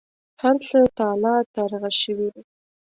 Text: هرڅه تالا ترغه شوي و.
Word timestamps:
هرڅه 0.41 0.79
تالا 0.97 1.35
ترغه 1.55 1.91
شوي 2.01 2.27
و. 2.33 2.35